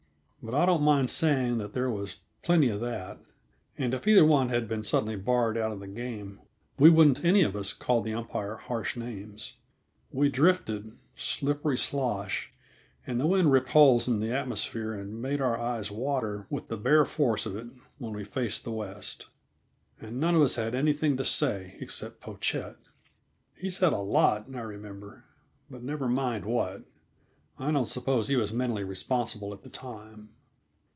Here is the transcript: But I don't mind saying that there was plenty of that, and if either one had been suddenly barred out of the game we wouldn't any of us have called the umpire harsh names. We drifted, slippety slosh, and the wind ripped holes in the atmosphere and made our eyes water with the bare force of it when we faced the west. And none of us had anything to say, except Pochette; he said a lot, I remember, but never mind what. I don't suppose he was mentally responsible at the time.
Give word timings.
But 0.43 0.55
I 0.55 0.65
don't 0.65 0.81
mind 0.81 1.11
saying 1.11 1.59
that 1.59 1.73
there 1.73 1.91
was 1.91 2.17
plenty 2.41 2.69
of 2.69 2.81
that, 2.81 3.19
and 3.77 3.93
if 3.93 4.07
either 4.07 4.25
one 4.25 4.49
had 4.49 4.67
been 4.67 4.81
suddenly 4.81 5.15
barred 5.15 5.55
out 5.55 5.71
of 5.71 5.79
the 5.79 5.87
game 5.87 6.39
we 6.79 6.89
wouldn't 6.89 7.23
any 7.23 7.43
of 7.43 7.55
us 7.55 7.69
have 7.69 7.77
called 7.79 8.05
the 8.05 8.15
umpire 8.15 8.55
harsh 8.55 8.97
names. 8.97 9.57
We 10.09 10.29
drifted, 10.29 10.97
slippety 11.15 11.77
slosh, 11.77 12.51
and 13.05 13.19
the 13.19 13.27
wind 13.27 13.51
ripped 13.51 13.69
holes 13.69 14.07
in 14.07 14.19
the 14.19 14.33
atmosphere 14.35 14.95
and 14.95 15.21
made 15.21 15.41
our 15.41 15.59
eyes 15.59 15.91
water 15.91 16.47
with 16.49 16.69
the 16.69 16.75
bare 16.77 17.05
force 17.05 17.45
of 17.45 17.55
it 17.55 17.67
when 17.99 18.13
we 18.13 18.23
faced 18.23 18.63
the 18.63 18.71
west. 18.71 19.27
And 19.99 20.19
none 20.19 20.33
of 20.33 20.41
us 20.41 20.55
had 20.55 20.73
anything 20.73 21.17
to 21.17 21.23
say, 21.23 21.77
except 21.79 22.19
Pochette; 22.19 22.77
he 23.55 23.69
said 23.69 23.93
a 23.93 23.99
lot, 23.99 24.47
I 24.55 24.61
remember, 24.61 25.23
but 25.69 25.83
never 25.83 26.09
mind 26.09 26.45
what. 26.45 26.81
I 27.59 27.69
don't 27.69 27.85
suppose 27.85 28.27
he 28.27 28.35
was 28.35 28.51
mentally 28.51 28.83
responsible 28.83 29.53
at 29.53 29.61
the 29.61 29.69
time. 29.69 30.29